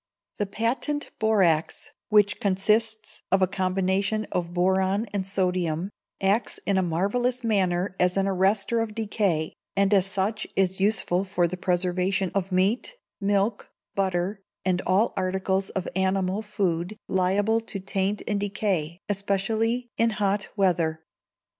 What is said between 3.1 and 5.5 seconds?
of a combination of boron and